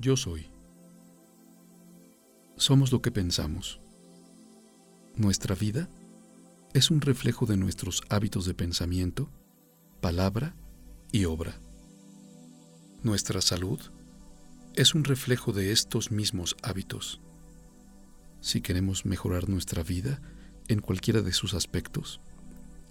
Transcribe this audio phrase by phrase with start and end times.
[0.00, 0.48] Yo soy.
[2.56, 3.82] Somos lo que pensamos.
[5.14, 5.90] Nuestra vida
[6.72, 9.28] es un reflejo de nuestros hábitos de pensamiento,
[10.00, 10.56] palabra
[11.12, 11.60] y obra.
[13.02, 13.78] Nuestra salud
[14.74, 17.20] es un reflejo de estos mismos hábitos.
[18.40, 20.22] Si queremos mejorar nuestra vida
[20.68, 22.22] en cualquiera de sus aspectos,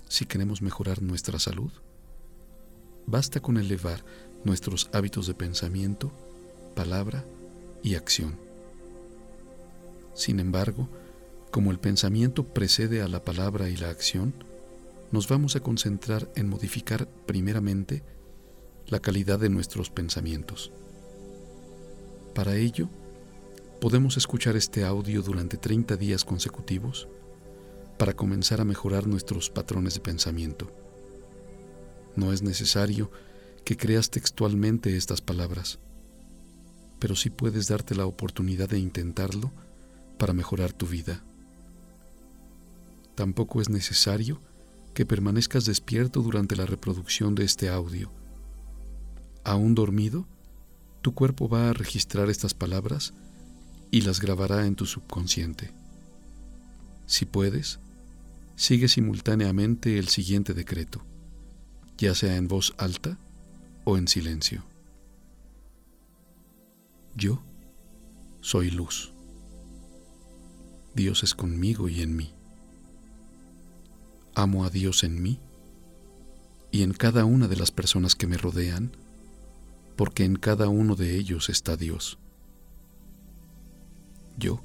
[0.09, 1.71] si queremos mejorar nuestra salud,
[3.07, 4.05] basta con elevar
[4.45, 6.13] nuestros hábitos de pensamiento,
[6.80, 7.25] palabra
[7.83, 8.38] y acción.
[10.13, 10.88] Sin embargo,
[11.52, 14.33] como el pensamiento precede a la palabra y la acción,
[15.11, 18.02] nos vamos a concentrar en modificar primeramente
[18.88, 20.72] la calidad de nuestros pensamientos.
[22.33, 22.88] Para ello,
[23.81, 27.09] podemos escuchar este audio durante 30 días consecutivos
[27.97, 30.72] para comenzar a mejorar nuestros patrones de pensamiento.
[32.16, 33.11] No es necesario
[33.66, 35.77] que creas textualmente estas palabras,
[37.00, 39.52] pero sí puedes darte la oportunidad de intentarlo
[40.17, 41.23] para mejorar tu vida.
[43.16, 44.39] Tampoco es necesario
[44.94, 48.11] que permanezcas despierto durante la reproducción de este audio.
[49.44, 50.28] Aún dormido,
[51.02, 53.13] tu cuerpo va a registrar estas palabras
[53.91, 55.72] y las grabará en tu subconsciente.
[57.06, 57.80] Si puedes,
[58.56, 61.02] sigue simultáneamente el siguiente decreto,
[61.97, 63.17] ya sea en voz alta
[63.86, 64.63] o en silencio.
[67.16, 67.42] Yo
[68.42, 69.14] soy luz.
[70.96, 72.34] Dios es conmigo y en mí.
[74.36, 75.40] Amo a Dios en mí
[76.72, 78.92] y en cada una de las personas que me rodean,
[79.96, 82.20] porque en cada uno de ellos está Dios.
[84.38, 84.62] Yo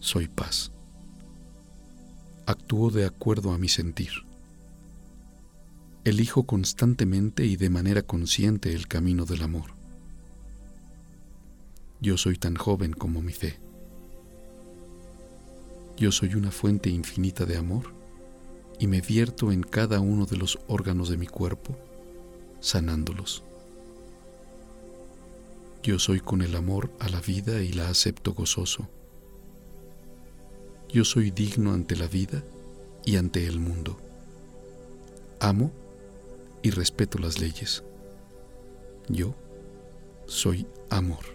[0.00, 0.72] soy paz.
[2.46, 4.10] Actúo de acuerdo a mi sentir.
[6.04, 9.83] Elijo constantemente y de manera consciente el camino del amor.
[12.04, 13.56] Yo soy tan joven como mi fe.
[15.96, 17.84] Yo soy una fuente infinita de amor
[18.78, 21.74] y me vierto en cada uno de los órganos de mi cuerpo,
[22.60, 23.42] sanándolos.
[25.82, 28.86] Yo soy con el amor a la vida y la acepto gozoso.
[30.90, 32.44] Yo soy digno ante la vida
[33.06, 33.96] y ante el mundo.
[35.40, 35.70] Amo
[36.62, 37.82] y respeto las leyes.
[39.08, 39.34] Yo
[40.26, 41.33] soy amor.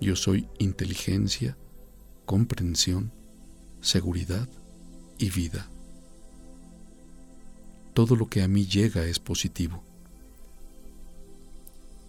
[0.00, 1.56] Yo soy inteligencia,
[2.24, 3.12] comprensión,
[3.80, 4.48] seguridad
[5.18, 5.68] y vida.
[7.92, 9.82] Todo lo que a mí llega es positivo.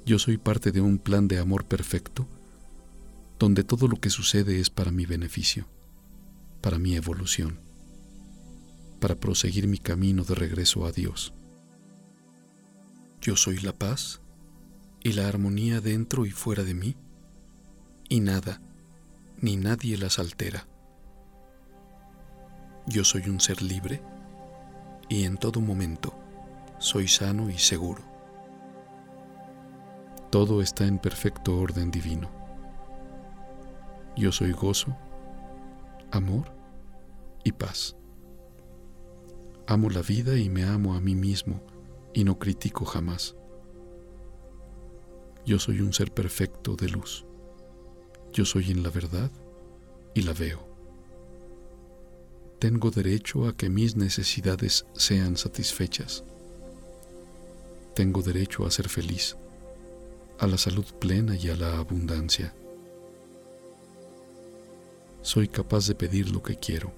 [0.06, 2.28] Yo soy parte de un plan de amor perfecto
[3.41, 5.68] donde todo lo que sucede es para mi beneficio,
[6.62, 7.59] para mi evolución,
[9.00, 11.34] para proseguir mi camino de regreso a Dios.
[13.19, 14.22] Yo soy la paz
[15.03, 16.96] y la armonía dentro y fuera de mí,
[18.11, 18.59] y nada
[19.38, 20.67] ni nadie las altera.
[22.85, 24.01] Yo soy un ser libre
[25.07, 26.13] y en todo momento
[26.77, 28.03] soy sano y seguro.
[30.29, 32.29] Todo está en perfecto orden divino.
[34.17, 34.94] Yo soy gozo,
[36.11, 36.53] amor
[37.45, 37.95] y paz.
[39.67, 41.61] Amo la vida y me amo a mí mismo
[42.13, 43.38] y no critico jamás.
[45.45, 47.25] Yo soy un ser perfecto de luz.
[48.34, 49.31] Yo soy en la verdad
[50.14, 50.72] y la veo
[52.62, 56.24] tengo derecho a que mis necesidades sean satisfechas.
[57.95, 59.36] Tengo derecho a ser feliz,
[60.38, 62.54] a la salud plena y a la abundancia.
[65.24, 66.94] Soy capaz de pedir lo que quiero,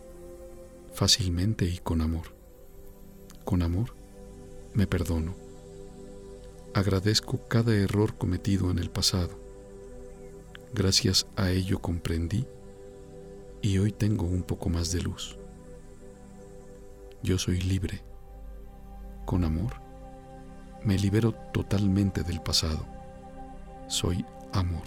[0.94, 2.36] fácilmente y con amor.
[3.46, 3.96] Con amor
[4.74, 5.34] me perdono.
[6.74, 9.43] Agradezco cada error cometido en el pasado.
[10.76, 12.48] Gracias a ello comprendí
[13.62, 15.38] y hoy tengo un poco más de luz.
[17.22, 18.02] Yo soy libre.
[19.24, 19.74] Con amor,
[20.84, 22.88] me libero totalmente del pasado.
[23.88, 24.82] Soy amor.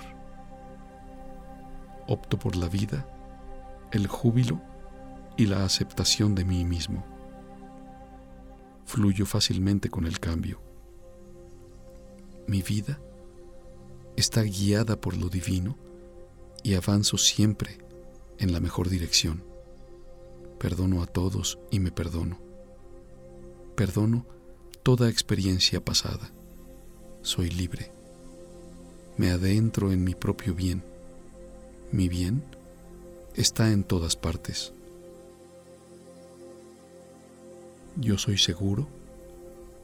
[2.09, 3.07] Opto por la vida,
[3.93, 4.61] el júbilo
[5.37, 7.05] y la aceptación de mí mismo.
[8.87, 10.61] Fluyo fácilmente con el cambio.
[12.49, 12.99] Mi vida
[14.17, 15.77] está guiada por lo divino
[16.63, 17.79] y avanzo siempre
[18.39, 19.45] en la mejor dirección.
[20.59, 22.39] Perdono a todos y me perdono.
[23.77, 24.27] Perdono
[24.83, 26.31] toda experiencia pasada.
[27.23, 27.91] Soy libre.
[29.17, 30.83] Me adentro en mi propio bien.
[31.93, 32.43] Mi bien
[33.35, 34.73] está en todas partes.
[37.97, 38.89] Yo soy seguro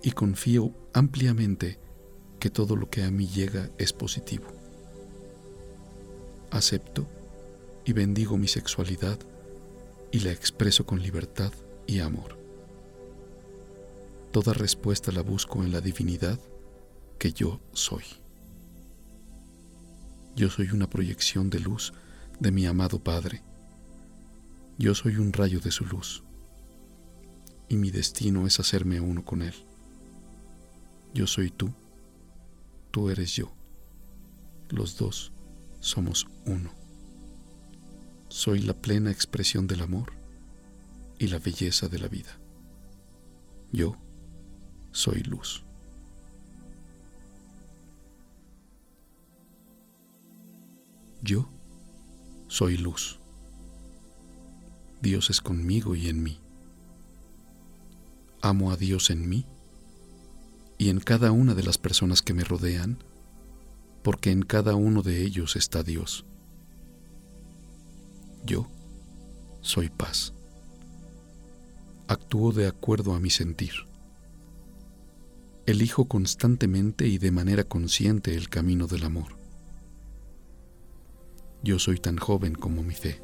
[0.03, 1.79] y confío ampliamente
[2.43, 4.47] que todo lo que a mí llega es positivo.
[6.51, 7.07] Acepto
[7.85, 9.17] y bendigo mi sexualidad
[10.11, 11.53] y la expreso con libertad
[11.87, 12.37] y amor.
[14.33, 16.37] Toda respuesta la busco en la divinidad
[17.17, 18.03] que yo soy.
[20.35, 21.93] Yo soy una proyección de luz
[22.41, 23.41] de mi amado Padre.
[24.79, 26.25] Yo soy un rayo de su luz.
[27.69, 29.55] Y mi destino es hacerme uno con Él.
[31.15, 31.73] Yo soy tú,
[32.93, 33.51] tú eres yo.
[34.69, 35.33] Los dos
[35.81, 36.71] somos uno.
[38.29, 40.13] Soy la plena expresión del amor
[41.19, 42.39] y la belleza de la vida.
[43.73, 43.97] Yo
[44.93, 45.65] soy luz.
[51.23, 51.49] Yo
[52.49, 53.19] soy luz.
[55.01, 56.41] Dios es conmigo y en mí.
[58.41, 59.47] Amo a Dios en mí
[60.79, 62.99] y en cada una de las personas que me rodean,
[64.03, 66.25] porque en cada uno de ellos está Dios.
[68.45, 68.67] Yo
[69.61, 70.33] soy paz.
[72.09, 73.73] Actúo de acuerdo a mi sentir.
[75.67, 79.37] Elijo constantemente y de manera consciente el camino del amor.
[81.63, 83.23] Yo soy tan joven como mi fe.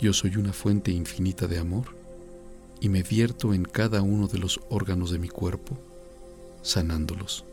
[0.00, 2.01] Yo soy una fuente infinita de amor
[2.82, 5.78] y me vierto en cada uno de los órganos de mi cuerpo,
[6.62, 7.44] sanándolos.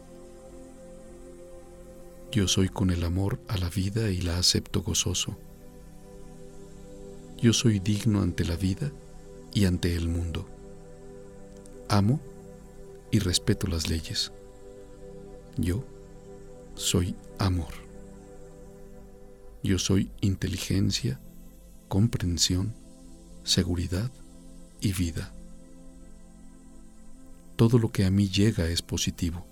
[2.31, 5.37] Yo soy con el amor a la vida y la acepto gozoso.
[7.37, 8.91] Yo soy digno ante la vida
[9.53, 10.47] y ante el mundo.
[11.89, 12.19] Amo
[13.11, 14.31] y respeto las leyes.
[15.57, 15.85] Yo
[16.73, 17.75] soy amor.
[19.61, 21.19] Yo soy inteligencia,
[21.87, 22.73] comprensión,
[23.43, 24.09] seguridad
[24.81, 25.31] y vida.
[27.55, 29.45] Todo lo que a mí llega es positivo.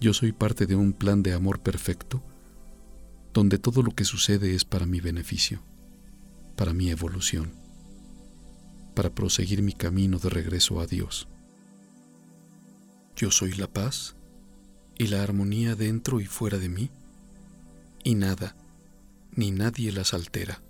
[0.00, 2.22] Yo soy parte de un plan de amor perfecto
[3.32, 5.62] donde todo lo que sucede es para mi beneficio,
[6.56, 7.52] para mi evolución,
[8.94, 11.28] para proseguir mi camino de regreso a Dios.
[13.16, 14.16] Yo soy la paz
[14.98, 16.90] y la armonía dentro y fuera de mí
[18.04, 18.56] y nada
[19.34, 20.62] ni nadie las altera.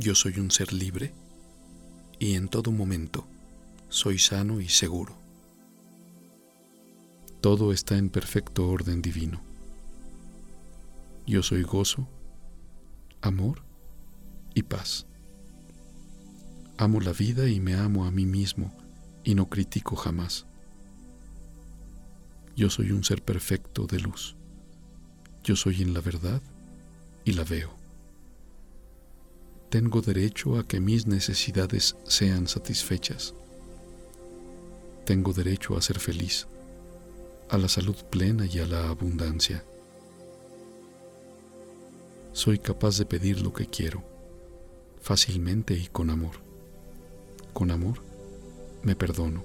[0.00, 1.12] Yo soy un ser libre
[2.20, 3.26] y en todo momento
[3.88, 5.16] soy sano y seguro.
[7.40, 9.40] Todo está en perfecto orden divino.
[11.26, 12.06] Yo soy gozo,
[13.22, 13.64] amor
[14.54, 15.04] y paz.
[16.76, 18.72] Amo la vida y me amo a mí mismo
[19.24, 20.46] y no critico jamás.
[22.54, 24.36] Yo soy un ser perfecto de luz.
[25.42, 26.40] Yo soy en la verdad
[27.24, 27.77] y la veo.
[29.70, 33.34] Tengo derecho a que mis necesidades sean satisfechas.
[35.04, 36.46] Tengo derecho a ser feliz,
[37.48, 39.64] a la salud plena y a la abundancia.
[42.32, 44.04] Soy capaz de pedir lo que quiero,
[45.00, 46.36] fácilmente y con amor.
[47.52, 48.02] Con amor
[48.82, 49.44] me perdono.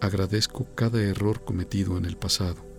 [0.00, 2.76] Agradezco cada error cometido en el pasado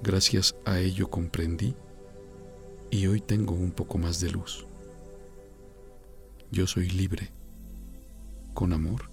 [0.00, 1.74] Gracias a ello comprendí
[2.88, 4.67] y hoy tengo un poco más de luz.
[6.50, 7.30] Yo soy libre.
[8.54, 9.10] Con amor,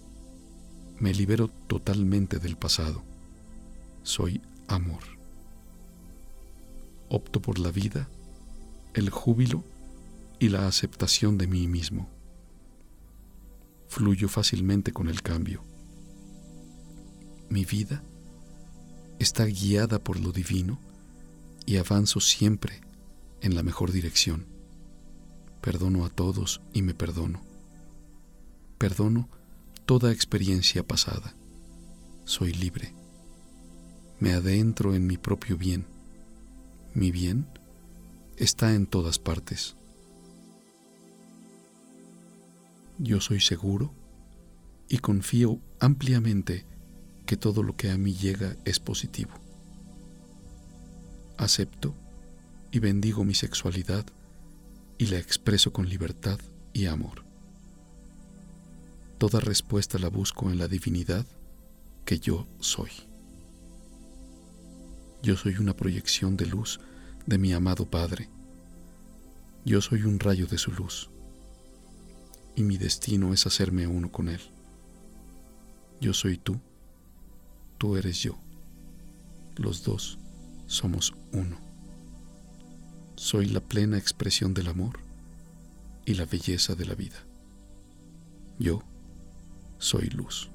[1.00, 3.04] me libero totalmente del pasado.
[4.04, 5.04] Soy amor.
[7.10, 8.08] Opto por la vida,
[8.94, 9.64] el júbilo
[10.40, 12.10] y la aceptación de mí mismo.
[13.90, 15.62] Fluyo fácilmente con el cambio.
[17.50, 18.02] Mi vida
[19.20, 20.80] está guiada por lo divino
[21.66, 22.80] y avanzo siempre
[23.42, 24.55] en la mejor dirección.
[25.66, 27.42] Perdono a todos y me perdono.
[28.78, 29.28] Perdono
[29.88, 31.34] toda experiencia pasada.
[32.24, 32.94] Soy libre.
[34.20, 35.88] Me adentro en mi propio bien.
[36.94, 37.48] Mi bien
[38.38, 39.76] está en todas partes.
[43.00, 43.92] Yo soy seguro
[44.88, 46.64] y confío ampliamente
[47.26, 49.32] que todo lo que a mí llega es positivo.
[51.40, 51.96] Acepto
[52.70, 54.06] y bendigo mi sexualidad
[54.98, 56.40] y la expreso con libertad
[56.74, 57.26] y amor.
[59.18, 61.26] Toda respuesta la busco en la divinidad
[62.06, 62.92] que yo soy.
[65.24, 66.80] Yo soy una proyección de luz
[67.26, 68.30] de mi amado Padre.
[69.66, 71.10] Yo soy un rayo de su luz.
[72.56, 74.42] Y mi destino es hacerme uno con Él.
[76.00, 76.60] Yo soy tú
[77.78, 78.36] tú eres yo.
[79.58, 80.18] Los dos
[80.68, 81.65] somos uno.
[83.16, 85.00] Soy la plena expresión del amor
[86.06, 87.16] y la belleza de la vida.
[88.60, 88.84] Yo
[89.78, 90.50] soy luz.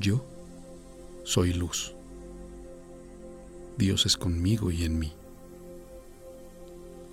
[0.00, 0.24] Yo
[1.24, 1.94] soy luz.
[3.76, 5.12] Dios es conmigo y en mí.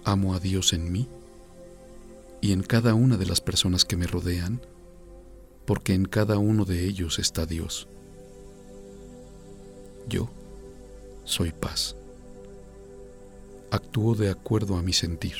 [0.03, 1.07] Amo a Dios en mí
[2.41, 4.61] y en cada una de las personas que me rodean,
[5.65, 7.87] porque en cada uno de ellos está Dios.
[10.07, 10.29] Yo
[11.23, 11.95] soy paz.
[13.71, 15.35] Actúo de acuerdo a mi sentir.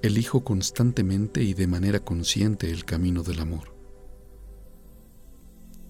[0.00, 3.74] Elijo constantemente y de manera consciente el camino del amor.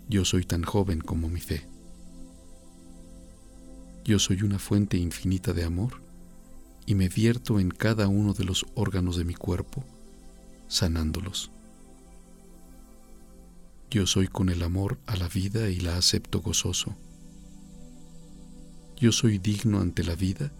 [0.09, 1.67] Yo soy tan joven como mi fe.
[4.05, 6.01] Yo soy una fuente infinita de amor
[6.87, 9.85] y me vierto en cada uno de los órganos de mi cuerpo,
[10.69, 11.51] sanándolos.
[13.91, 16.95] Yo soy con el amor a la vida y la acepto gozoso.
[18.99, 20.53] Yo soy digno ante la vida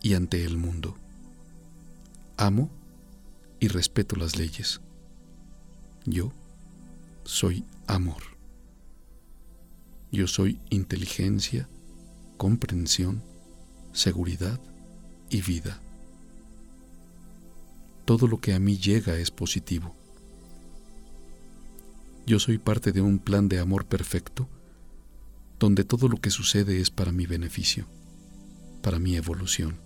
[0.00, 0.96] y ante el mundo.
[2.36, 2.70] Amo
[3.58, 4.80] y respeto las leyes.
[6.04, 6.32] Yo
[7.24, 8.22] soy amor.
[10.12, 11.68] Yo soy inteligencia,
[12.36, 13.24] comprensión,
[13.92, 14.60] seguridad
[15.30, 15.80] y vida.
[18.04, 19.97] Todo lo que a mí llega es positivo.
[22.28, 24.50] Yo soy parte de un plan de amor perfecto
[25.58, 27.86] donde todo lo que sucede es para mi beneficio,
[28.82, 29.78] para mi evolución,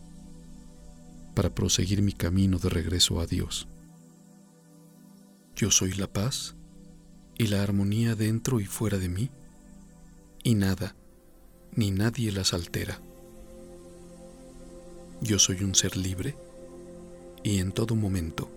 [1.37, 3.69] para proseguir mi camino de regreso a Dios.
[5.55, 6.57] Yo soy la paz
[7.39, 9.31] y la armonía dentro y fuera de mí,
[10.43, 10.97] y nada
[11.77, 13.01] ni nadie las altera.
[15.21, 16.35] Yo soy un ser libre
[17.45, 18.51] y en todo momento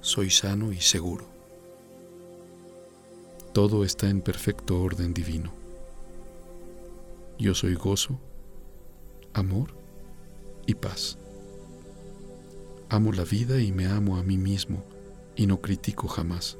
[0.00, 1.39] soy sano y seguro.
[3.52, 5.52] Todo está en perfecto orden divino.
[7.38, 8.20] Yo soy gozo,
[9.32, 9.74] amor
[10.66, 11.18] y paz.
[12.88, 14.84] Amo la vida y me amo a mí mismo
[15.36, 16.58] y no critico jamás.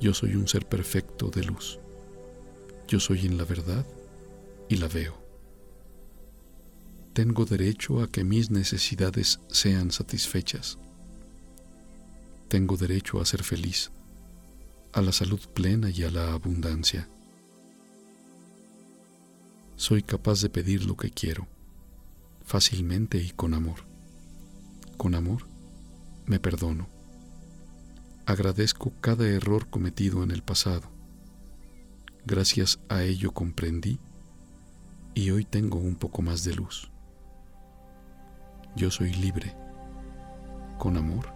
[0.00, 1.78] Yo soy un ser perfecto de luz.
[2.88, 3.86] Yo soy en la verdad
[4.68, 5.22] y la veo
[7.12, 10.78] tengo derecho a que mis necesidades sean satisfechas.
[12.48, 13.90] Tengo derecho a ser feliz,
[14.92, 17.08] a la salud plena y a la abundancia.
[19.76, 21.48] Soy capaz de pedir lo que quiero,
[22.44, 23.84] fácilmente y con amor.
[24.96, 25.46] Con amor
[26.26, 26.88] me perdono.
[28.26, 30.88] Agradezco cada error cometido en el pasado.
[32.24, 33.98] Gracias a ello comprendí
[35.14, 36.90] y hoy tengo un poco más de luz.
[38.76, 39.54] Yo soy libre.
[40.78, 41.32] Con amor,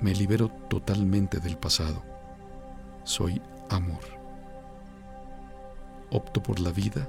[0.00, 2.15] me libero totalmente del pasado.
[3.06, 4.00] Soy amor.
[6.10, 7.08] Opto por la vida,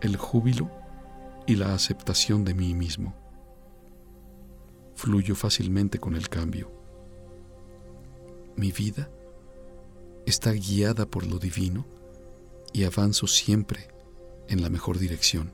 [0.00, 0.70] el júbilo
[1.46, 3.12] y la aceptación de mí mismo.
[4.94, 6.72] Fluyo fácilmente con el cambio.
[8.56, 9.10] Mi vida
[10.24, 11.84] está guiada por lo divino
[12.72, 13.88] y avanzo siempre
[14.48, 15.52] en la mejor dirección.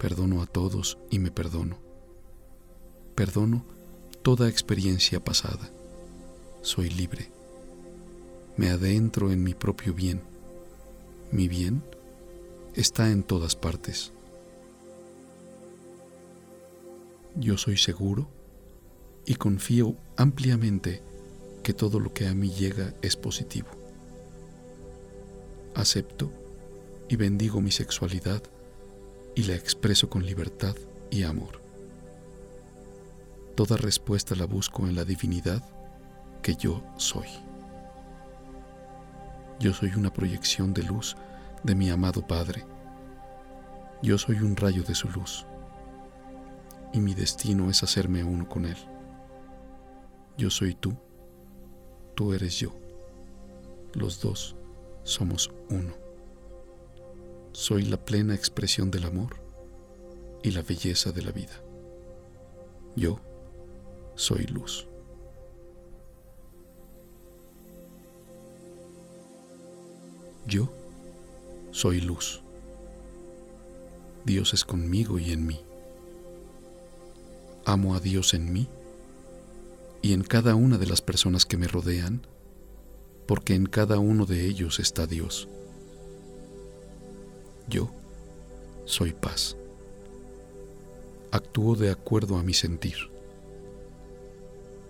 [0.00, 1.78] Perdono a todos y me perdono.
[3.14, 3.64] Perdono
[4.22, 5.70] toda experiencia pasada.
[6.62, 7.30] Soy libre.
[8.56, 10.20] Me adentro en mi propio bien.
[11.30, 11.82] Mi bien
[12.74, 14.12] está en todas partes.
[17.34, 18.28] Yo soy seguro
[19.24, 21.02] y confío ampliamente
[21.62, 23.68] que todo lo que a mí llega es positivo.
[25.74, 26.30] Acepto
[27.08, 28.42] y bendigo mi sexualidad
[29.34, 30.76] y la expreso con libertad
[31.10, 31.62] y amor.
[33.54, 35.62] Toda respuesta la busco en la divinidad
[36.42, 37.28] que yo soy.
[39.62, 41.16] Yo soy una proyección de luz
[41.62, 42.66] de mi amado Padre.
[44.02, 45.46] Yo soy un rayo de su luz.
[46.92, 48.76] Y mi destino es hacerme uno con Él.
[50.36, 50.96] Yo soy tú,
[52.16, 52.72] tú eres yo.
[53.94, 54.56] Los dos
[55.04, 55.94] somos uno.
[57.52, 59.36] Soy la plena expresión del amor
[60.42, 61.62] y la belleza de la vida.
[62.96, 63.20] Yo
[64.16, 64.88] soy luz.
[70.46, 70.68] Yo
[71.70, 72.42] soy luz.
[74.24, 75.60] Dios es conmigo y en mí.
[77.64, 78.68] Amo a Dios en mí
[80.02, 82.26] y en cada una de las personas que me rodean,
[83.26, 85.48] porque en cada uno de ellos está Dios.
[87.68, 87.90] Yo
[88.84, 89.56] soy paz.
[91.30, 92.96] Actúo de acuerdo a mi sentir.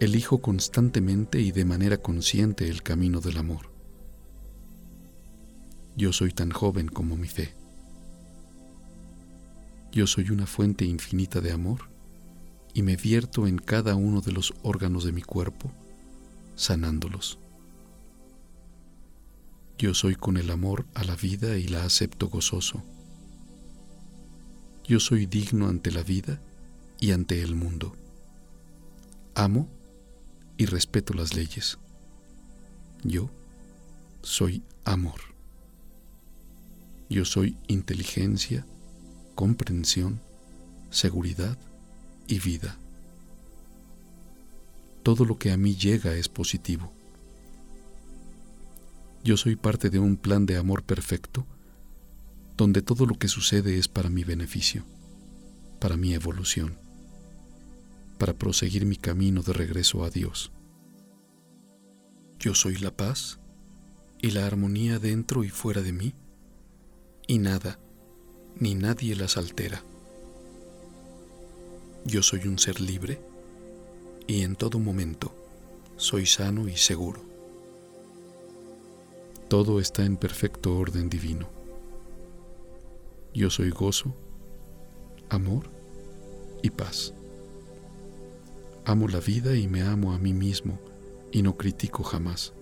[0.00, 3.72] Elijo constantemente y de manera consciente el camino del amor.
[5.96, 7.54] Yo soy tan joven como mi fe.
[9.92, 11.90] Yo soy una fuente infinita de amor
[12.72, 15.70] y me vierto en cada uno de los órganos de mi cuerpo,
[16.56, 17.38] sanándolos.
[19.76, 22.82] Yo soy con el amor a la vida y la acepto gozoso.
[24.84, 26.40] Yo soy digno ante la vida
[26.99, 27.94] y ante el mundo.
[29.34, 29.68] Amo
[30.56, 31.78] y respeto las leyes.
[33.02, 33.30] Yo
[34.22, 35.31] soy amor.
[37.12, 38.64] Yo soy inteligencia,
[39.35, 40.19] comprensión,
[40.88, 41.59] seguridad
[42.26, 42.78] y vida.
[45.02, 46.90] Todo lo que a mí llega es positivo.
[49.23, 51.45] Yo soy parte de un plan de amor perfecto
[52.57, 54.83] donde todo lo que sucede es para mi beneficio,
[55.81, 56.78] para mi evolución,
[58.16, 60.50] para proseguir mi camino de regreso a Dios.
[62.38, 63.38] Yo soy la paz
[64.23, 66.14] y la armonía dentro y fuera de mí,
[67.26, 67.79] y nada
[68.59, 69.83] ni nadie las altera.
[72.05, 73.21] Yo soy un ser libre
[74.26, 75.33] y en todo momento
[75.97, 77.21] soy sano y seguro.
[79.49, 81.49] Todo está en perfecto orden divino.
[83.35, 84.14] Yo soy gozo,
[85.29, 85.71] amor
[86.62, 87.14] y paz.
[88.85, 90.79] Amo la vida y me amo a mí mismo
[91.31, 92.52] y no critico jamás.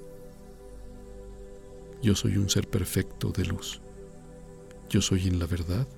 [2.02, 3.80] Yo soy un ser perfecto de luz.
[4.90, 5.88] Yo soy en la verdad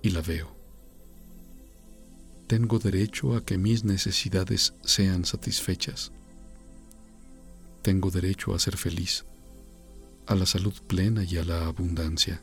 [0.00, 0.56] y la veo.
[2.46, 6.12] Tengo derecho a que mis necesidades sean satisfechas.
[7.82, 9.26] Tengo derecho a ser feliz
[10.26, 12.42] a la salud plena y a la abundancia.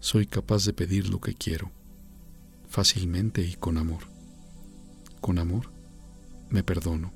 [0.00, 1.70] Soy capaz de pedir lo que quiero,
[2.68, 4.04] fácilmente y con amor.
[5.20, 5.70] Con amor
[6.50, 7.12] me perdono.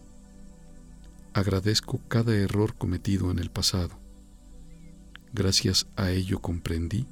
[1.33, 4.06] Agradezco cada error cometido en el pasado.
[5.37, 7.07] Gracias a ello comprendí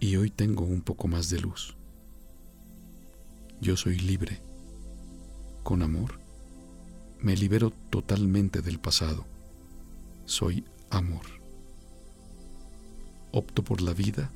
[0.00, 1.76] y hoy tengo un poco más de luz.
[3.60, 4.42] Yo soy libre.
[5.62, 6.18] Con amor
[7.20, 9.24] me libero totalmente del pasado
[10.24, 11.24] soy amor.
[13.30, 14.32] Opto por la vida,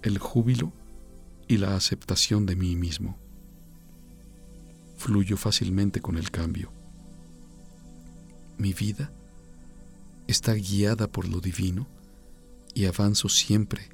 [0.00, 0.72] el júbilo
[1.48, 3.18] y la aceptación de mí mismo.
[4.96, 6.72] Fluyo fácilmente con el cambio.
[8.56, 9.12] Mi vida
[10.30, 11.86] está guiada por lo divino
[12.74, 13.88] y avanzo siempre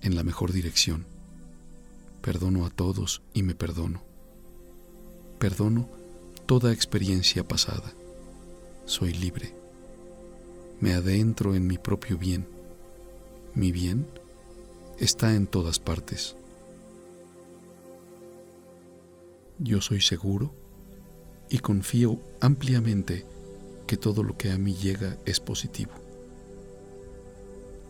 [0.00, 1.06] en la mejor dirección.
[2.20, 4.02] Perdono a todos y me perdono.
[5.38, 5.88] Perdono
[6.46, 7.92] toda experiencia pasada.
[8.84, 9.62] Soy libre
[10.82, 12.44] me adentro en mi propio bien.
[13.54, 14.04] Mi bien
[14.98, 16.34] está en todas partes.
[19.60, 20.52] Yo soy seguro
[21.48, 23.24] y confío ampliamente
[23.92, 25.92] que todo lo que a mí llega es positivo.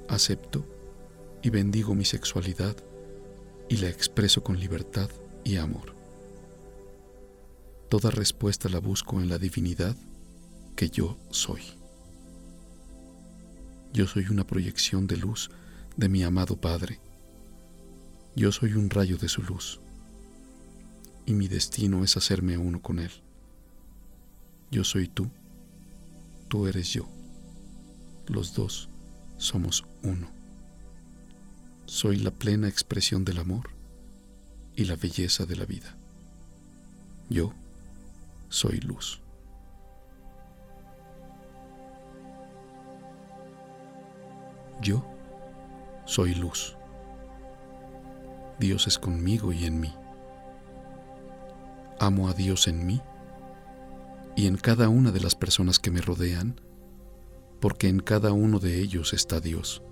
[0.09, 0.67] Acepto
[1.45, 2.75] y bendigo mi sexualidad
[3.69, 5.09] y la expreso con libertad
[5.45, 5.95] y amor.
[7.89, 9.95] Toda respuesta la busco en la divinidad
[10.75, 11.63] que yo soy.
[13.93, 15.53] Yo soy una proyección de luz
[15.97, 16.99] de mi amado Padre.
[18.35, 19.79] Yo soy un rayo de su luz.
[21.27, 23.13] Y mi destino es hacerme uno con Él.
[24.73, 25.31] Yo soy tú,
[26.53, 27.09] tú eres yo.
[28.27, 28.91] Los dos
[29.39, 30.29] somos uno.
[31.87, 33.71] Soy la plena expresión del amor
[34.77, 35.97] y la belleza de la vida.
[37.31, 37.55] Yo
[38.51, 39.23] soy luz.
[44.83, 45.03] Yo
[46.05, 46.77] soy luz.
[48.59, 49.95] Dios es conmigo y en mí.
[51.99, 53.01] Amo a Dios en mí
[54.37, 56.61] y en cada una de las personas que me rodean,
[57.61, 59.83] porque en cada uno de ellos está Dios.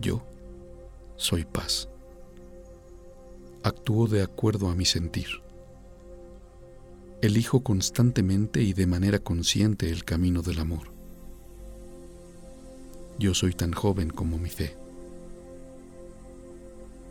[0.00, 0.22] Yo
[1.16, 1.88] soy paz.
[3.62, 5.42] Actúo de acuerdo a mi sentir.
[7.20, 10.92] Elijo constantemente y de manera consciente el camino del amor.
[13.18, 14.74] Yo soy tan joven como mi fe.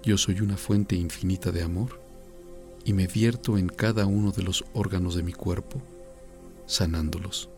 [0.02, 2.09] Yo soy una fuente infinita de amor
[2.86, 5.82] y me vierto en cada uno de los órganos de mi cuerpo,
[6.66, 7.50] sanándolos.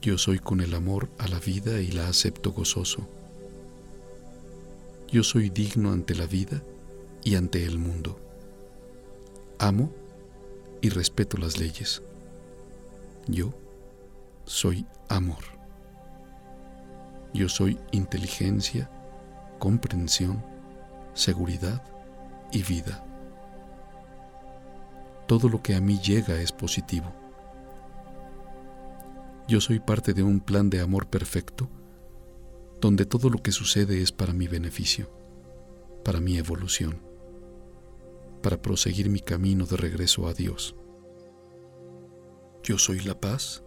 [0.00, 3.08] Yo soy con el amor a la vida y la acepto gozoso.
[5.08, 6.62] Yo soy digno ante la vida
[7.22, 8.18] y ante el mundo.
[9.58, 9.92] Amo
[10.80, 12.02] y respeto las leyes.
[13.28, 13.54] Yo
[14.44, 15.44] soy amor.
[17.32, 18.90] Yo soy inteligencia,
[19.58, 20.42] comprensión,
[21.14, 21.82] seguridad
[22.52, 23.04] y vida.
[25.26, 27.12] Todo lo que a mí llega es positivo.
[29.48, 31.68] Yo soy parte de un plan de amor perfecto
[32.82, 35.08] donde todo lo que sucede es para mi beneficio,
[36.04, 37.00] para mi evolución,
[38.42, 40.74] para proseguir mi camino de regreso a Dios.
[42.64, 43.62] Yo soy la paz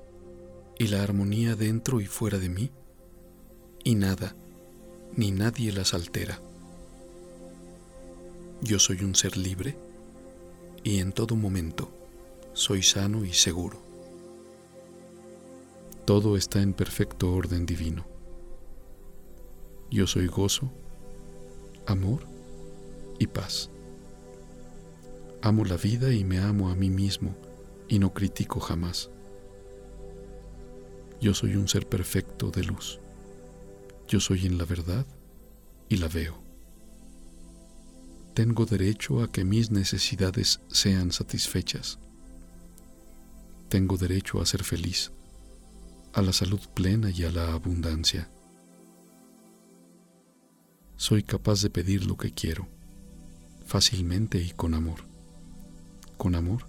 [0.77, 2.71] y la armonía dentro y fuera de mí,
[3.85, 4.35] y nada
[5.15, 6.41] ni nadie las altera.
[8.65, 9.77] Yo soy un ser libre
[10.83, 11.87] y en todo momento
[12.53, 13.77] soy sano y seguro.
[16.03, 18.07] Todo está en perfecto orden divino.
[19.91, 20.71] Yo soy gozo,
[21.85, 22.25] amor
[23.19, 23.69] y paz.
[25.43, 27.35] Amo la vida y me amo a mí mismo
[27.87, 29.11] y no critico jamás.
[31.21, 32.99] Yo soy un ser perfecto de luz.
[34.07, 35.05] Yo soy en la verdad
[35.87, 36.44] y la veo.
[38.35, 41.99] Tengo derecho a que mis necesidades sean satisfechas.
[43.69, 45.13] Tengo derecho a ser feliz,
[46.11, 48.29] a la salud plena y a la abundancia.
[50.97, 52.67] Soy capaz de pedir lo que quiero,
[53.65, 55.05] fácilmente y con amor.
[56.17, 56.67] Con amor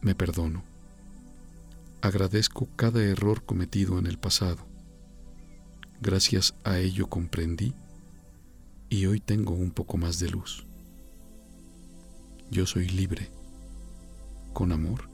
[0.00, 0.64] me perdono.
[2.02, 4.66] Agradezco cada error cometido en el pasado.
[6.00, 7.74] Gracias a ello comprendí
[8.88, 10.66] y hoy tengo un poco más de luz.
[12.50, 13.30] Yo soy libre.
[14.52, 15.08] Con amor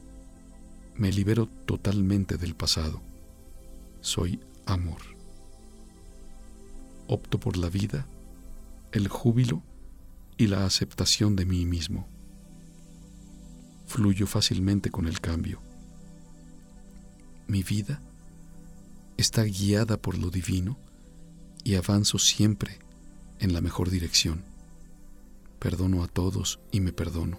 [0.97, 3.03] me libero totalmente del pasado.
[4.01, 5.03] Soy amor.
[7.07, 8.07] Opto por la vida,
[8.93, 9.63] el júbilo
[10.39, 12.09] y la aceptación de mí mismo.
[13.87, 15.61] Fluyo fácilmente con el cambio.
[17.47, 18.01] Mi vida
[19.17, 20.79] está guiada por lo divino
[21.63, 22.79] y avanzo siempre
[23.39, 24.56] en la mejor dirección.
[25.59, 27.39] Perdono a todos y me perdono.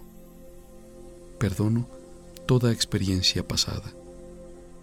[1.38, 1.86] Perdono
[2.46, 3.92] toda experiencia pasada.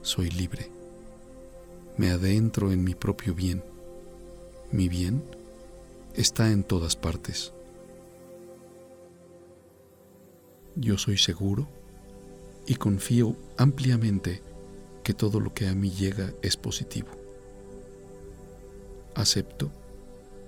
[0.02, 0.70] Soy libre.
[1.98, 3.64] Me adentro en mi propio bien.
[4.72, 5.24] Mi bien
[6.14, 7.52] está en todas partes.
[10.76, 11.68] Yo soy seguro
[12.68, 14.42] y confío ampliamente
[15.04, 17.10] que todo lo que a mí llega es positivo.
[19.14, 19.72] Acepto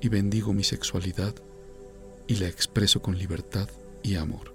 [0.01, 1.35] y bendigo mi sexualidad
[2.27, 3.69] y la expreso con libertad
[4.03, 4.53] y amor.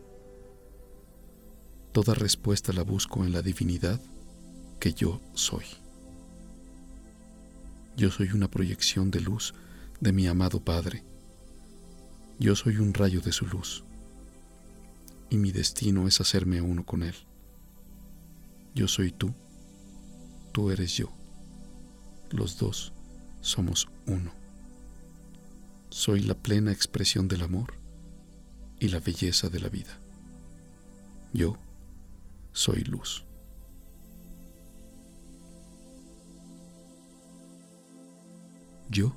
[1.93, 4.01] Toda respuesta la busco en la divinidad
[4.79, 5.65] que yo soy.
[7.97, 9.55] Yo soy una proyección de luz
[10.01, 11.05] de mi amado Padre.
[12.39, 13.85] Yo soy un rayo de su luz.
[15.31, 17.15] Y mi destino es hacerme uno con Él.
[18.75, 19.33] Yo soy tú,
[20.53, 21.13] tú eres yo.
[22.31, 22.93] Los dos
[23.41, 24.42] somos uno.
[25.93, 27.75] Soy la plena expresión del amor
[28.81, 30.01] y la belleza de la vida.
[31.35, 31.59] Yo
[32.53, 33.27] soy luz.
[38.89, 39.15] Yo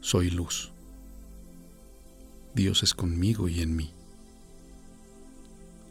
[0.00, 0.72] soy luz.
[2.56, 3.92] Dios es conmigo y en mí.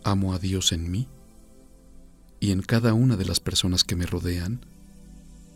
[0.04, 1.08] Amo a Dios en mí
[2.42, 4.60] y en cada una de las personas que me rodean,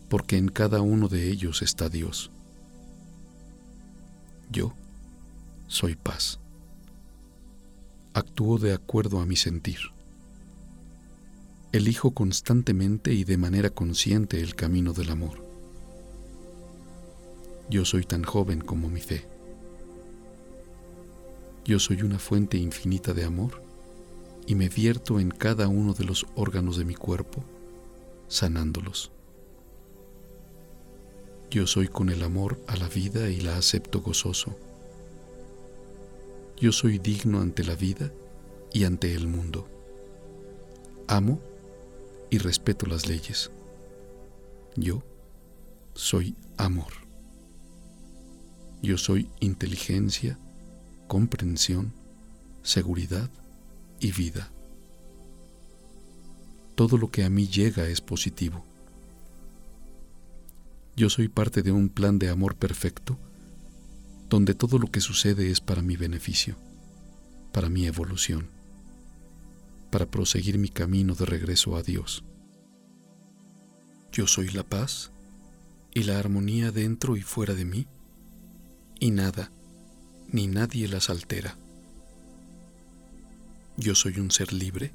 [0.07, 2.31] porque en cada uno de ellos está Dios.
[4.51, 4.73] Yo
[5.67, 6.37] soy paz.
[8.13, 9.79] Actúo de acuerdo a mi sentir.
[11.71, 15.45] Elijo constantemente y de manera consciente el camino del amor.
[17.69, 19.25] Yo soy tan joven como mi fe.
[21.63, 23.63] Yo soy una fuente infinita de amor
[24.47, 27.41] y me vierto en cada uno de los órganos de mi cuerpo,
[28.27, 29.13] sanándolos.
[31.51, 34.57] Yo soy con el amor a la vida y la acepto gozoso.
[36.55, 38.09] Yo soy digno ante la vida
[38.71, 39.67] y ante el mundo.
[41.09, 41.41] Amo
[42.29, 43.51] y respeto las leyes.
[44.77, 45.03] Yo
[45.93, 46.93] soy amor.
[48.81, 50.39] Yo soy inteligencia,
[51.09, 51.91] comprensión,
[52.63, 53.29] seguridad
[53.99, 54.49] y vida.
[56.75, 58.70] Todo lo que a mí llega es positivo.
[60.95, 63.17] Yo soy parte de un plan de amor perfecto
[64.29, 66.55] donde todo lo que sucede es para mi beneficio,
[67.51, 68.49] para mi evolución,
[69.91, 72.23] para proseguir mi camino de regreso a Dios.
[74.13, 75.11] Yo soy la paz
[75.93, 77.87] y la armonía dentro y fuera de mí,
[79.01, 79.51] y nada
[80.29, 81.57] ni nadie las altera.
[83.75, 84.93] Yo soy un ser libre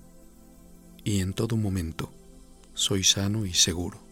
[1.05, 2.11] y en todo momento
[2.73, 4.06] soy sano y seguro.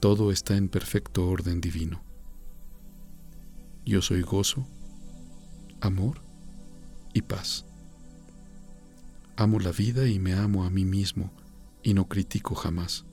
[0.00, 2.02] Todo está en perfecto orden divino.
[3.84, 4.66] Yo soy gozo,
[5.82, 6.22] amor
[7.12, 7.66] y paz.
[9.36, 11.30] Amo la vida y me amo a mí mismo
[11.82, 13.04] y no critico jamás.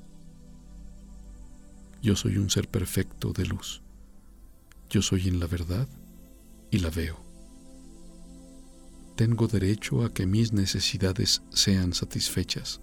[2.01, 3.81] Yo soy un ser perfecto de luz.
[4.89, 5.89] Yo soy en la verdad
[6.71, 7.19] y la veo.
[9.17, 12.79] Tengo derecho a que mis necesidades sean satisfechas.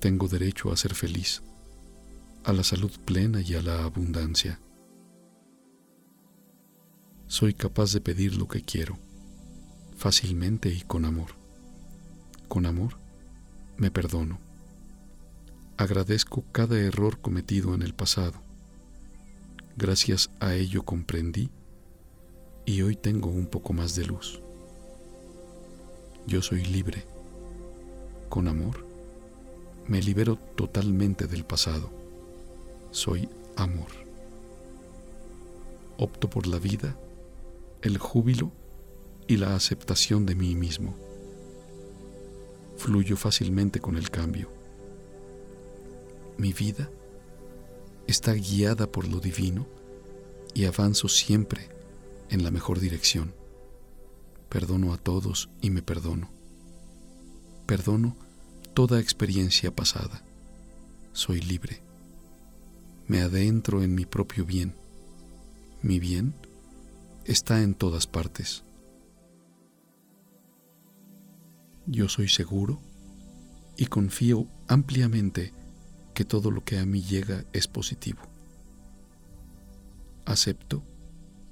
[0.00, 1.42] Tengo derecho a ser feliz,
[2.46, 4.60] a la salud plena y a la abundancia.
[7.26, 9.00] Soy capaz de pedir lo que quiero,
[9.96, 11.32] fácilmente y con amor.
[12.46, 12.98] Con amor
[13.76, 14.38] me perdono.
[15.76, 18.40] Agradezco cada error cometido en el pasado.
[19.76, 21.50] Gracias a ello comprendí
[22.64, 24.40] y hoy tengo un poco más de luz.
[26.28, 27.04] Yo soy libre.
[28.28, 28.86] Con amor,
[29.88, 31.95] me libero totalmente del pasado.
[32.96, 33.90] Soy amor.
[35.98, 36.98] Opto por la vida,
[37.82, 38.52] el júbilo
[39.28, 40.96] y la aceptación de mí mismo.
[42.78, 44.48] Fluyo fácilmente con el cambio.
[46.38, 46.88] Mi vida
[48.06, 49.66] está guiada por lo divino
[50.54, 51.68] y avanzo siempre
[52.30, 53.34] en la mejor dirección.
[54.48, 56.30] Perdono a todos y me perdono.
[57.66, 58.16] Perdono
[58.72, 60.24] toda experiencia pasada.
[61.12, 61.85] Soy libre.
[63.08, 64.74] Me adentro en mi propio bien.
[65.80, 66.34] Mi bien
[67.24, 68.64] está en todas partes.
[71.86, 72.80] Yo soy seguro
[73.76, 75.52] y confío ampliamente
[76.14, 78.22] que todo lo que a mí llega es positivo.
[80.24, 80.82] Acepto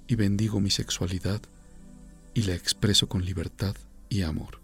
[0.09, 1.41] y bendigo mi sexualidad
[2.35, 3.77] y la expreso con libertad
[4.09, 4.59] y amor.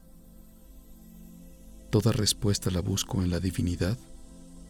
[1.91, 3.97] Toda respuesta la busco en la divinidad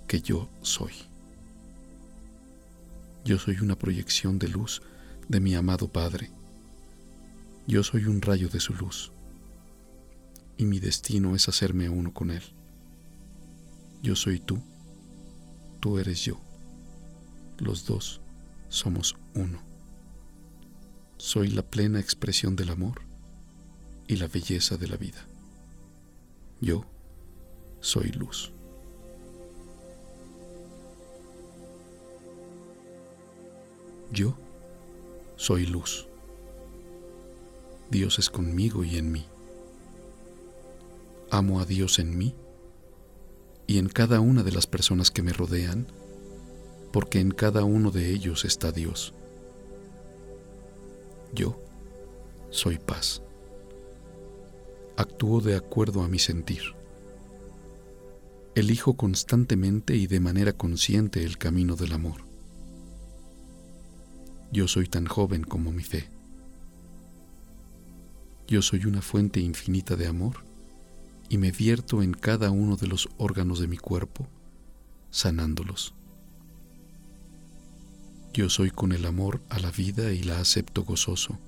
[0.07, 1.10] que yo soy.
[3.25, 4.83] Yo soy una proyección de luz
[5.29, 6.31] de mi amado Padre.
[7.67, 9.13] Yo soy un rayo de su luz.
[10.57, 12.43] Y mi destino es hacerme uno con Él.
[14.03, 14.63] Yo soy tú,
[15.81, 16.41] tú eres yo.
[17.59, 18.21] Los dos
[18.69, 19.63] somos uno.
[21.19, 23.03] Soy la plena expresión del amor
[24.09, 25.27] y la belleza de la vida.
[26.61, 26.87] Yo
[27.81, 28.53] soy luz.
[34.13, 34.35] Yo
[35.37, 36.07] soy luz.
[37.91, 39.25] Dios es conmigo y en mí.
[41.31, 42.35] Amo a Dios en mí
[43.67, 45.87] y en cada una de las personas que me rodean,
[46.93, 49.15] porque en cada uno de ellos está Dios.
[51.33, 51.57] Yo
[52.51, 53.23] soy paz.
[54.97, 56.63] Actúo de acuerdo a mi sentir.
[58.57, 62.30] Elijo constantemente y de manera consciente el camino del amor.
[64.53, 66.09] Yo soy tan joven como mi fe.
[68.49, 70.45] Yo soy una fuente infinita de amor
[71.29, 74.27] y me vierto en cada uno de los órganos de mi cuerpo,
[75.11, 75.95] sanándolos.
[78.33, 81.39] Yo soy con el amor a la vida y la acepto gozoso.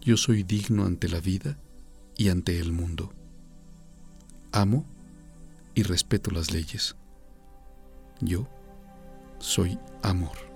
[0.00, 1.58] Yo soy digno ante la vida
[2.16, 3.12] y ante el mundo.
[4.50, 4.86] Amo
[5.74, 6.96] y respeto las leyes.
[8.20, 8.48] Yo
[9.38, 10.51] soy amor.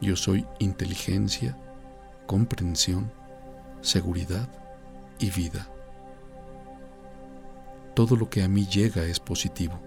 [0.00, 1.56] Yo soy inteligencia,
[2.26, 3.10] comprensión,
[3.80, 4.48] seguridad
[5.18, 5.68] y vida.
[7.94, 9.80] Todo lo que a mí llega es positivo.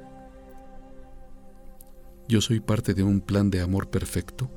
[2.28, 4.50] Yo soy parte de un plan de amor perfecto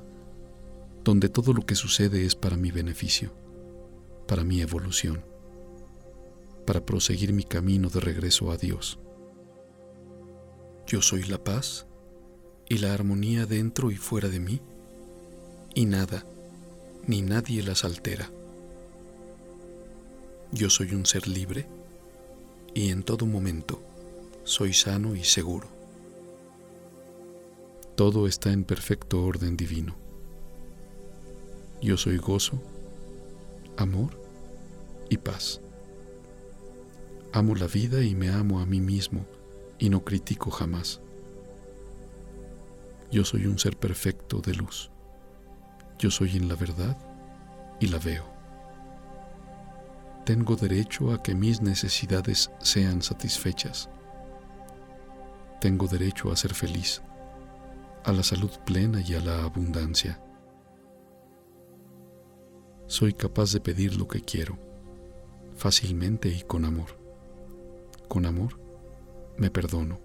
[1.04, 3.32] donde todo lo que sucede es para mi beneficio,
[4.28, 5.24] para mi evolución,
[6.66, 8.98] para proseguir mi camino de regreso a Dios.
[10.86, 11.86] Yo soy la paz
[12.68, 14.60] y la armonía dentro y fuera de mí,
[15.74, 16.24] y nada
[17.06, 18.30] ni nadie las altera.
[20.52, 21.66] Yo soy un ser libre
[22.74, 23.80] y en todo momento
[24.44, 25.68] soy sano y seguro.
[27.96, 29.96] Todo está en perfecto orden divino.
[31.80, 32.62] Yo soy gozo,
[33.76, 34.10] amor
[35.08, 35.60] y paz.
[37.32, 39.26] Amo la vida y me amo a mí mismo
[39.78, 41.00] y no critico jamás.
[43.10, 44.91] Yo soy un ser perfecto de luz.
[46.02, 46.96] Yo soy en la verdad
[47.78, 48.24] y la veo.
[50.26, 53.88] Tengo derecho a que mis necesidades sean satisfechas.
[55.60, 57.02] Tengo derecho a ser feliz
[58.02, 60.20] a la salud plena y a la abundancia.
[62.88, 64.58] Soy capaz de pedir lo que quiero,
[65.54, 66.98] fácilmente y con amor.
[68.08, 68.58] Con amor
[69.36, 70.00] me perdono.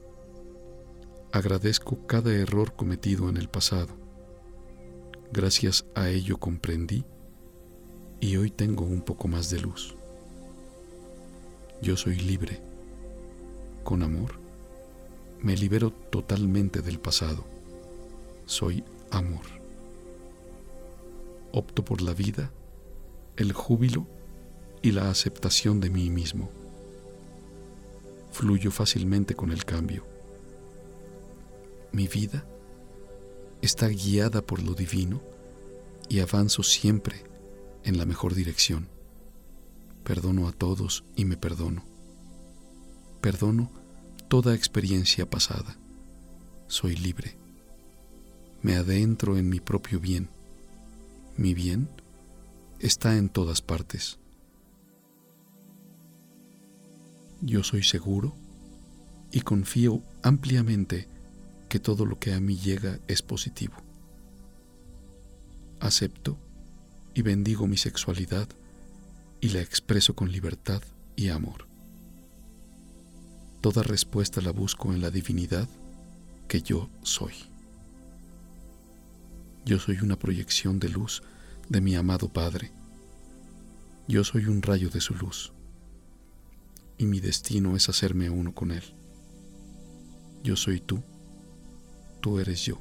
[1.32, 4.07] Agradezco cada error cometido en el pasado.
[5.32, 7.06] Gracias a ello comprendí
[8.20, 9.96] y hoy tengo un poco más de luz.
[11.82, 12.60] Yo soy libre.
[13.84, 14.40] Con amor,
[15.40, 17.58] me libero totalmente del pasado
[18.48, 19.46] soy amor.
[21.52, 22.50] Opto por la vida,
[23.36, 24.08] el júbilo
[24.82, 26.50] y la aceptación de mí mismo.
[28.32, 30.06] fluyo fácilmente con el cambio.
[31.92, 32.46] Mi vida
[33.62, 35.22] está guiada por lo divino
[36.10, 37.24] y avanzo siempre
[37.84, 38.88] en la mejor dirección.
[40.04, 41.84] Perdono a todos y me perdono.
[43.22, 43.72] Perdono
[44.28, 45.78] toda experiencia pasada.
[46.68, 47.36] Soy libre.
[48.62, 50.30] Me adentro en mi propio bien.
[51.36, 51.90] Mi bien
[52.80, 54.20] está en todas partes.
[57.42, 58.34] Yo soy seguro
[59.32, 61.08] y confío ampliamente
[61.70, 63.76] que todo lo que a mí llega es positivo.
[65.80, 66.38] Acepto
[67.14, 68.48] y bendigo mi sexualidad
[69.42, 70.82] y la expreso con libertad
[71.16, 71.68] y amor.
[73.62, 75.68] Toda respuesta la busco en la divinidad
[76.48, 77.34] que yo soy.
[79.66, 81.22] Yo soy una proyección de luz
[81.68, 82.72] de mi amado Padre.
[84.08, 85.52] Yo soy un rayo de su luz
[86.98, 88.84] y mi destino es hacerme uno con Él.
[90.44, 91.04] Yo soy tú,
[92.22, 92.78] tú eres yo.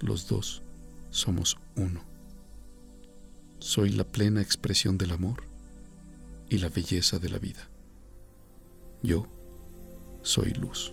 [0.00, 0.62] Los dos
[1.10, 2.00] somos uno.
[3.58, 5.42] Soy la plena expresión del amor
[6.48, 7.68] y la belleza de la vida.
[9.02, 9.26] Yo
[10.22, 10.92] soy luz.